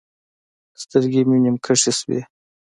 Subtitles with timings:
[0.81, 2.19] سترګې مې نيم کښې سوې.